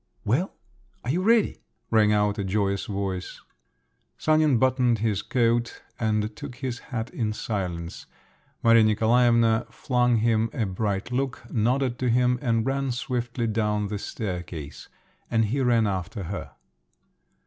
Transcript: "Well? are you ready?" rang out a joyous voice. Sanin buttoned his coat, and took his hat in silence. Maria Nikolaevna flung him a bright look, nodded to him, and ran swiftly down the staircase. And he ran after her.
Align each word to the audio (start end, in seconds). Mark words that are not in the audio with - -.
"Well? 0.25 0.55
are 1.03 1.11
you 1.11 1.21
ready?" 1.21 1.61
rang 1.91 2.11
out 2.11 2.39
a 2.39 2.43
joyous 2.43 2.87
voice. 2.87 3.39
Sanin 4.17 4.57
buttoned 4.57 4.97
his 4.97 5.21
coat, 5.21 5.79
and 5.99 6.35
took 6.35 6.55
his 6.55 6.79
hat 6.89 7.11
in 7.11 7.33
silence. 7.33 8.07
Maria 8.63 8.83
Nikolaevna 8.83 9.67
flung 9.69 10.15
him 10.15 10.49
a 10.53 10.65
bright 10.65 11.11
look, 11.11 11.47
nodded 11.53 11.99
to 11.99 12.09
him, 12.09 12.39
and 12.41 12.65
ran 12.65 12.91
swiftly 12.91 13.45
down 13.45 13.89
the 13.89 13.99
staircase. 13.99 14.89
And 15.29 15.45
he 15.45 15.61
ran 15.61 15.85
after 15.85 16.23
her. 16.23 16.53